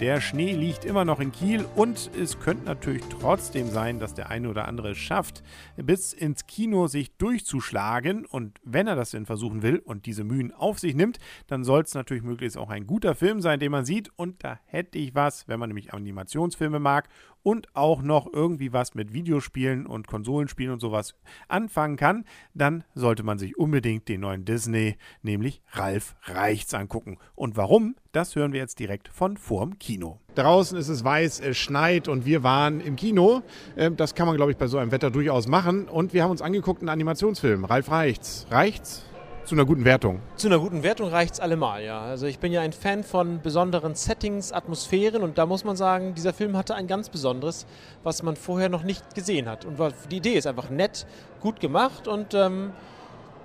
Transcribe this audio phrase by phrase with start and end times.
[0.00, 4.28] Der Schnee liegt immer noch in Kiel und es könnte natürlich trotzdem sein, dass der
[4.28, 5.42] eine oder andere es schafft,
[5.78, 8.26] bis ins Kino sich durchzuschlagen.
[8.26, 11.80] Und wenn er das denn versuchen will und diese Mühen auf sich nimmt, dann soll
[11.80, 14.10] es natürlich möglichst auch ein guter Film sein, den man sieht.
[14.16, 17.08] Und da hätte ich was, wenn man nämlich Animationsfilme mag
[17.46, 21.14] und auch noch irgendwie was mit Videospielen und Konsolenspielen und sowas
[21.46, 27.18] anfangen kann, dann sollte man sich unbedingt den neuen Disney, nämlich Ralf Reichts, angucken.
[27.36, 27.94] Und warum?
[28.10, 30.18] Das hören wir jetzt direkt von vorm Kino.
[30.34, 33.42] Draußen ist es weiß, es schneit und wir waren im Kino.
[33.76, 35.86] Ähm, das kann man, glaube ich, bei so einem Wetter durchaus machen.
[35.86, 37.64] Und wir haben uns angeguckt einen Animationsfilm.
[37.64, 38.48] Ralf Reichts.
[38.50, 39.06] Reichts?
[39.46, 40.18] Zu einer guten Wertung.
[40.34, 42.00] Zu einer guten Wertung reicht es allemal, ja.
[42.00, 46.14] Also ich bin ja ein Fan von besonderen Settings, Atmosphären und da muss man sagen,
[46.16, 47.64] dieser Film hatte ein ganz besonderes,
[48.02, 49.64] was man vorher noch nicht gesehen hat.
[49.64, 49.78] Und
[50.10, 51.06] die Idee ist einfach nett,
[51.40, 52.72] gut gemacht und ähm,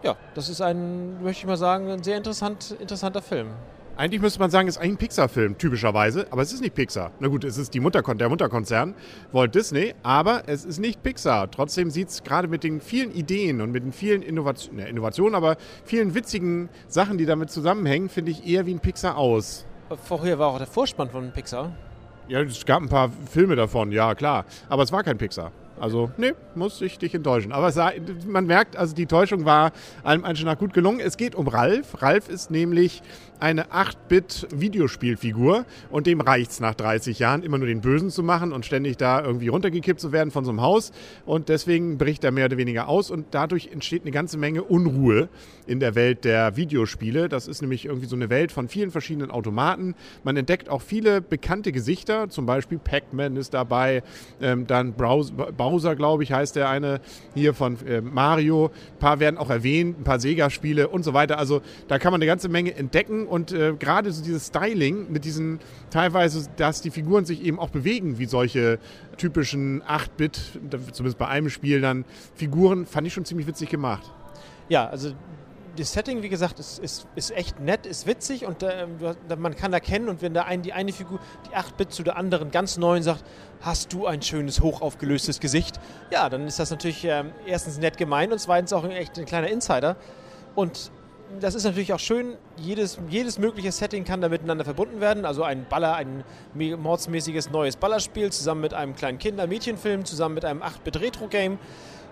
[0.02, 3.50] ja, das ist ein, möchte ich mal sagen, ein sehr interessant, interessanter Film.
[4.02, 6.26] Eigentlich müsste man sagen, es ist eigentlich ein Pixar-Film, typischerweise.
[6.32, 7.12] Aber es ist nicht Pixar.
[7.20, 8.96] Na gut, es ist die Mutterkon der Mutterkonzern,
[9.32, 9.94] Walt Disney.
[10.02, 11.52] Aber es ist nicht Pixar.
[11.52, 15.36] Trotzdem sieht es gerade mit den vielen Ideen und mit den vielen Innovation, ne, Innovationen,
[15.36, 19.68] aber vielen witzigen Sachen, die damit zusammenhängen, finde ich eher wie ein Pixar aus.
[20.04, 21.72] Vorher war auch der Vorspann von Pixar.
[22.28, 24.46] Ja, es gab ein paar Filme davon, ja klar.
[24.68, 25.52] Aber es war kein Pixar.
[25.82, 27.52] Also, nee, muss ich dich enttäuschen.
[27.52, 27.92] Aber sah,
[28.28, 29.72] man merkt, also die Täuschung war
[30.04, 31.00] allem Anschein nach gut gelungen.
[31.00, 32.04] Es geht um Ralf.
[32.04, 33.02] Ralf ist nämlich
[33.42, 38.54] eine 8-Bit-Videospielfigur und dem reicht es nach 30 Jahren, immer nur den Bösen zu machen
[38.54, 40.92] und ständig da irgendwie runtergekippt zu werden von so einem Haus.
[41.26, 45.28] Und deswegen bricht er mehr oder weniger aus und dadurch entsteht eine ganze Menge Unruhe
[45.66, 47.30] in der Welt der Videospiele.
[47.30, 49.96] Das ist nämlich irgendwie so eine Welt von vielen verschiedenen Automaten.
[50.24, 54.04] Man entdeckt auch viele bekannte Gesichter, zum Beispiel Pac-Man ist dabei,
[54.40, 54.94] ähm, dann
[55.72, 57.00] Bowser, glaube ich, heißt der eine
[57.34, 58.66] hier von äh, Mario.
[58.66, 61.38] Ein paar werden auch erwähnt, ein paar Sega-Spiele und so weiter.
[61.38, 65.24] Also da kann man eine ganze Menge entdecken und äh, gerade so dieses Styling mit
[65.24, 65.60] diesen
[65.90, 68.80] teilweise, dass die Figuren sich eben auch bewegen wie solche
[69.18, 70.60] typischen 8-Bit,
[70.92, 72.04] zumindest bei einem Spiel dann
[72.36, 74.12] Figuren, fand ich schon ziemlich witzig gemacht.
[74.68, 75.14] Ja, also
[75.78, 78.88] das Setting, wie gesagt, ist, ist, ist echt nett, ist witzig und äh,
[79.38, 82.52] man kann erkennen und wenn da ein, die eine Figur, die 8-Bit zu der anderen
[82.52, 83.24] ganz neuen sagt,
[83.62, 85.80] hast du ein schönes, hochaufgelöstes Gesicht,
[86.12, 89.48] ja, dann ist das natürlich äh, erstens nett gemeint und zweitens auch echt ein kleiner
[89.48, 89.96] Insider.
[90.56, 90.92] Und
[91.40, 95.26] das ist natürlich auch schön, jedes, jedes mögliche Setting kann da miteinander verbunden werden.
[95.26, 100.62] Also ein Baller, ein mordsmäßiges neues Ballerspiel zusammen mit einem kleinen Kinder-Mädchenfilm, zusammen mit einem
[100.62, 101.58] 8-Bit-Retro-Game.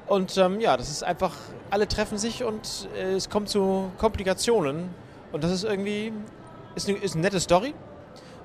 [0.09, 1.35] Und ähm, ja, das ist einfach,
[1.69, 4.89] alle treffen sich und äh, es kommt zu Komplikationen.
[5.31, 6.11] Und das ist irgendwie,
[6.73, 7.75] ist eine, ist eine nette Story.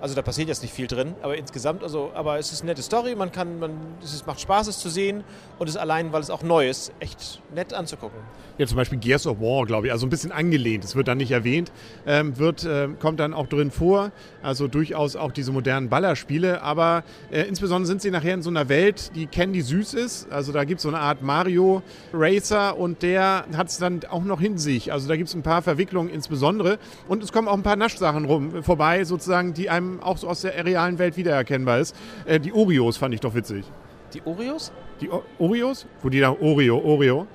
[0.05, 2.83] Also da passiert jetzt nicht viel drin, aber insgesamt, also, aber es ist eine nette
[2.83, 3.71] Story, man kann, man,
[4.03, 5.25] es macht Spaß, es zu sehen
[5.59, 8.21] und es allein, weil es auch neu ist, echt nett anzugucken.
[8.59, 11.17] Ja, zum Beispiel Gears of War, glaube ich, also ein bisschen angelehnt, es wird dann
[11.17, 11.73] nicht erwähnt,
[12.07, 17.03] ähm, wird, äh, kommt dann auch drin vor, also durchaus auch diese modernen Ballerspiele, aber
[17.33, 20.65] äh, insbesondere sind sie nachher in so einer Welt, die Candy süß ist, also da
[20.65, 21.83] gibt es so eine Art Mario
[22.13, 25.43] Racer und der hat es dann auch noch in sich, also da gibt es ein
[25.43, 26.79] paar Verwicklungen insbesondere
[27.09, 30.43] und es kommen auch ein paar Naschsachen rum, vorbei, sozusagen, die einem auch so aus
[30.43, 31.97] der realen Welt wiedererkennbar ist.
[32.25, 33.65] Äh, die Oreos fand ich doch witzig.
[34.13, 34.73] Die Oreos?
[35.01, 35.87] Die o Oreos?
[36.03, 37.27] Wo die da Oreo, Oreo.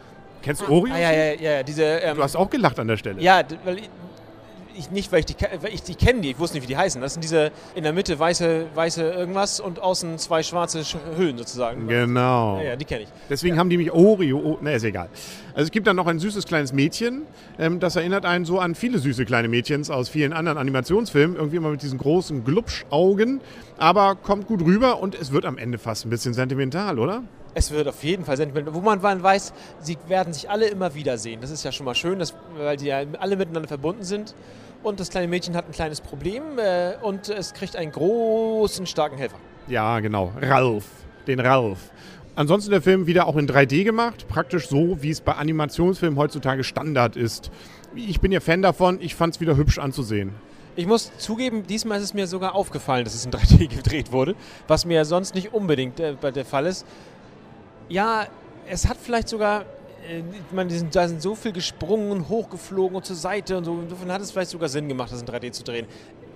[0.41, 0.95] Kennst du ah, Oreos?
[0.95, 1.83] Ah, ja, ja, ja, diese.
[1.83, 3.21] Ähm, du hast auch gelacht an der Stelle.
[3.21, 3.81] Ja, weil
[4.79, 6.77] ich nicht, weil ich die, weil ich die kenne, die, ich wusste nicht, wie die
[6.77, 7.01] heißen.
[7.01, 10.83] Das sind diese in der Mitte weiße, weiße irgendwas und außen zwei schwarze
[11.17, 11.87] Hüllen sozusagen.
[11.87, 12.57] Genau.
[12.57, 13.09] Ja, ja die kenne ich.
[13.29, 13.59] Deswegen ja.
[13.59, 15.09] haben die mich Oreo, oh, ne, ist egal.
[15.53, 17.23] Also es gibt dann noch ein süßes kleines Mädchen,
[17.57, 21.57] ähm, das erinnert einen so an viele süße kleine Mädchens aus vielen anderen Animationsfilmen, irgendwie
[21.57, 23.41] immer mit diesen großen Glubschaugen,
[23.77, 27.23] aber kommt gut rüber und es wird am Ende fast ein bisschen sentimental, oder?
[27.59, 28.73] Es wird auf jeden Fall sentimental.
[28.73, 31.41] Wo man weiß, sie werden sich alle immer wiedersehen.
[31.41, 34.33] Das ist ja schon mal schön, dass, weil die ja alle miteinander verbunden sind.
[34.81, 39.17] Und das kleine Mädchen hat ein kleines Problem äh, und es kriegt einen großen, starken
[39.17, 39.35] Helfer.
[39.67, 40.31] Ja, genau.
[40.41, 40.85] Ralf.
[41.27, 41.79] Den Ralf.
[42.33, 46.63] Ansonsten der Film wieder auch in 3D gemacht, praktisch so, wie es bei Animationsfilmen heutzutage
[46.63, 47.51] Standard ist.
[47.93, 50.31] Ich bin ja Fan davon, ich fand es wieder hübsch anzusehen.
[50.77, 54.35] Ich muss zugeben, diesmal ist es mir sogar aufgefallen, dass es in 3D gedreht wurde,
[54.69, 56.85] was mir sonst nicht unbedingt äh, der Fall ist.
[57.89, 58.27] Ja,
[58.67, 59.65] es hat vielleicht sogar
[60.07, 63.65] äh, ich meine, sind, da sind so viel gesprungen und hochgeflogen und zur Seite und
[63.65, 63.79] so.
[63.81, 65.85] Insofern hat es vielleicht sogar Sinn gemacht, das in 3D zu drehen.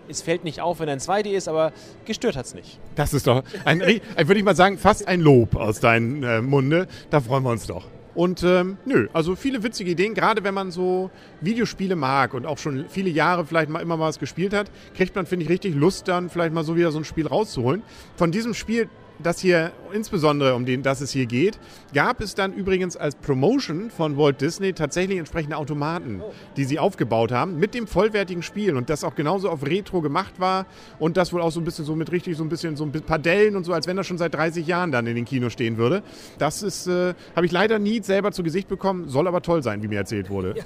[0.10, 1.72] Es fällt nicht auf, wenn er in 2D ist, aber
[2.06, 2.80] gestört hat es nicht.
[2.96, 6.88] Das ist doch, ein, würde ich mal sagen, fast ein Lob aus deinem äh, Munde.
[7.10, 7.86] Da freuen wir uns doch.
[8.16, 11.10] Und ähm, nö, also viele witzige Ideen, gerade wenn man so
[11.42, 15.16] Videospiele mag und auch schon viele Jahre vielleicht mal immer mal was gespielt hat, kriegt
[15.16, 17.82] man, finde ich, richtig Lust dann vielleicht mal so wieder so ein Spiel rauszuholen.
[18.16, 18.88] Von diesem Spiel
[19.20, 21.60] das hier, insbesondere um den, dass es hier geht,
[21.94, 26.22] gab es dann übrigens als Promotion von Walt Disney tatsächlich entsprechende Automaten,
[26.58, 30.40] die sie aufgebaut haben, mit dem vollwertigen Spiel und das auch genauso auf Retro gemacht
[30.40, 30.66] war
[31.00, 32.92] und das wohl auch so ein bisschen so mit richtig so ein bisschen so ein
[32.92, 35.54] paar Dellen und so, als wenn das schon seit 30 Jahren dann in den Kinos
[35.54, 36.04] stehen würde.
[36.40, 39.84] Das ist, äh, habe ich leider nie selber zu Gesicht bekommen, soll aber toll sein,
[39.84, 40.56] wie mir erzählt wurde.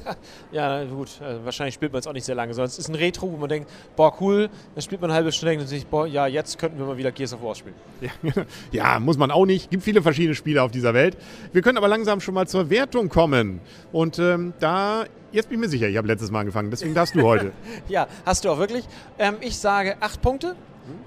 [0.51, 2.88] Ja, ja gut, also wahrscheinlich spielt man es auch nicht sehr lange, sondern es ist
[2.88, 5.69] ein Retro, wo man denkt, boah, cool, dann spielt man eine halbe Stunde und denkt
[5.69, 7.75] sich, boah, ja, jetzt könnten wir mal wieder Gears of War spielen.
[8.01, 8.36] Ja,
[8.71, 9.69] ja, muss man auch nicht.
[9.69, 11.17] Gibt viele verschiedene Spiele auf dieser Welt.
[11.53, 13.59] Wir können aber langsam schon mal zur Wertung kommen.
[13.91, 17.15] Und ähm, da, jetzt bin ich mir sicher, ich habe letztes Mal angefangen, deswegen darfst
[17.15, 17.51] du heute.
[17.87, 18.85] Ja, hast du auch wirklich.
[19.17, 20.55] Ähm, ich sage acht Punkte,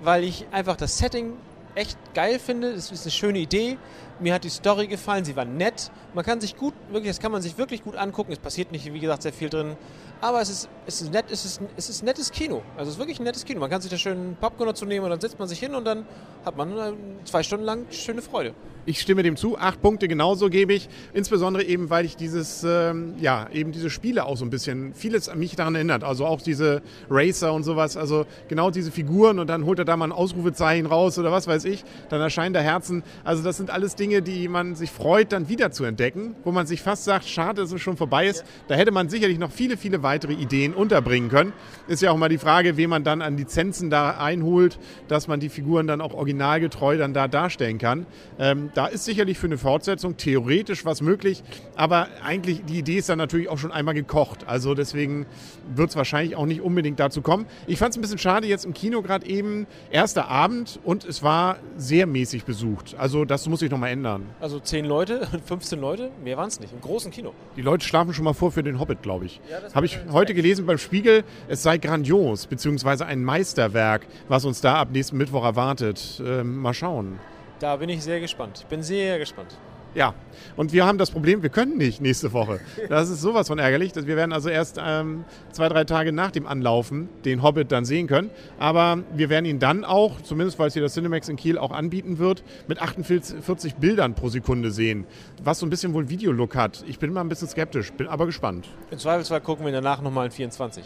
[0.02, 1.32] weil ich einfach das Setting
[1.74, 2.68] echt geil finde.
[2.68, 3.78] Es ist eine schöne Idee.
[4.20, 5.90] Mir hat die Story gefallen, sie war nett.
[6.14, 8.32] Man kann sich gut, wirklich, das kann man sich wirklich gut angucken.
[8.32, 9.76] Es passiert nicht, wie gesagt, sehr viel drin.
[10.20, 12.62] Aber es ist, es ist nett, es ist, es ist nettes Kino.
[12.76, 13.61] Also es ist wirklich ein nettes Kino.
[13.61, 15.84] Man kann sich da schön Popcorn dazu nehmen und dann setzt man sich hin und
[15.84, 16.05] dann
[16.44, 16.93] hat man äh,
[17.25, 18.55] zwei Stunden lang schöne Freude.
[18.86, 19.58] Ich stimme dem zu.
[19.58, 20.88] Acht Punkte genauso gebe ich.
[21.12, 25.28] Insbesondere eben, weil ich dieses, ähm, ja, eben diese Spiele auch so ein bisschen, vieles
[25.28, 26.02] an mich daran erinnert.
[26.02, 26.80] Also auch diese
[27.10, 27.96] Racer und sowas.
[27.96, 31.46] Also genau diese Figuren und dann holt er da mal ein Ausrufezeichen raus oder was
[31.46, 31.84] weiß ich.
[32.08, 33.02] Dann erscheint der Herzen.
[33.22, 36.34] Also das sind alles Dinge, die man sich freut, dann wieder zu entdecken.
[36.44, 38.44] Wo man sich fast sagt, schade, dass es schon vorbei ist.
[38.68, 41.52] Da hätte man sicherlich noch viele, viele weitere Ideen unterbringen können.
[41.86, 44.78] Ist ja auch mal die Frage, wen man dann an Lizenzen da einholt,
[45.08, 48.06] dass man die Figuren dann auch originalgetreu dann da darstellen kann.
[48.38, 51.43] Ähm, da ist sicherlich für eine Fortsetzung theoretisch was möglich,
[51.76, 54.46] aber eigentlich die Idee ist dann natürlich auch schon einmal gekocht.
[54.46, 55.26] Also deswegen
[55.75, 57.46] wird es wahrscheinlich auch nicht unbedingt dazu kommen.
[57.67, 61.22] Ich fand es ein bisschen schade jetzt im Kino gerade eben, erster Abend und es
[61.22, 62.94] war sehr mäßig besucht.
[62.99, 64.26] Also das muss sich nochmal ändern.
[64.40, 66.73] Also 10 Leute, 15 Leute, mehr waren es nicht.
[66.73, 67.32] Im großen Kino.
[67.56, 69.40] Die Leute schlafen schon mal vor für den Hobbit, glaube ich.
[69.50, 74.61] Ja, Habe ich heute gelesen beim Spiegel, es sei grandios, beziehungsweise ein Meisterwerk, was uns
[74.61, 76.23] da ab nächsten Mittwoch erwartet.
[76.25, 77.19] Ähm, mal schauen.
[77.60, 78.60] Da bin ich sehr gespannt.
[78.60, 79.54] Ich bin sehr gespannt.
[79.94, 80.14] Ja,
[80.56, 82.60] und wir haben das Problem, wir können nicht nächste Woche.
[82.88, 83.92] Das ist sowas von ärgerlich.
[83.92, 87.84] dass Wir werden also erst ähm, zwei, drei Tage nach dem Anlaufen den Hobbit dann
[87.84, 88.30] sehen können.
[88.58, 91.72] Aber wir werden ihn dann auch, zumindest weil es hier das Cinemax in Kiel auch
[91.72, 95.06] anbieten wird, mit 48 Bildern pro Sekunde sehen.
[95.42, 96.84] Was so ein bisschen wohl Videolook hat.
[96.86, 98.68] Ich bin mal ein bisschen skeptisch, bin aber gespannt.
[98.92, 100.84] Im Zweifelsfall gucken wir danach nochmal in 24.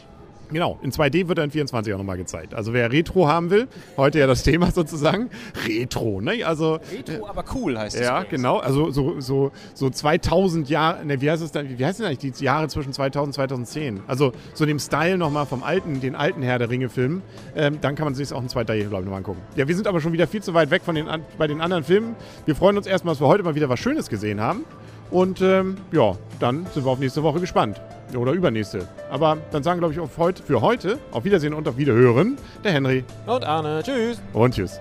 [0.53, 2.55] Genau, in 2D wird er in 24 auch nochmal gezeigt.
[2.55, 5.31] Also wer Retro haben will, heute ja das Thema sozusagen,
[5.67, 6.45] Retro, ne?
[6.45, 8.03] Also Retro, aber cool heißt es.
[8.03, 8.31] ja, übrigens.
[8.31, 8.59] genau.
[8.59, 12.33] Also so, so, so 2000 Jahre, ne, wie heißt es dann, wie heißt denn eigentlich
[12.35, 14.01] die Jahre zwischen 2000 und 2010?
[14.07, 17.23] Also so dem Style nochmal vom alten, den alten Herr der Ringe Film.
[17.57, 19.41] Ähm, dann kann man sich auch in zweiter Jahre, glaube ich, nochmal angucken.
[19.57, 21.61] Ja, wir sind aber schon wieder viel zu weit weg von den, an- bei den
[21.61, 22.15] anderen Filmen.
[22.47, 24.65] Wir freuen uns erstmal, dass wir heute mal wieder was Schönes gesehen haben.
[25.11, 27.81] Und ähm, ja, dann sind wir auf nächste Woche gespannt.
[28.17, 28.87] Oder übernächste.
[29.11, 32.73] Aber dann sagen, glaube ich, auf heute, für heute auf Wiedersehen und auf Wiederhören der
[32.73, 34.21] Henry Und Arne, tschüss.
[34.33, 34.81] und tschüss.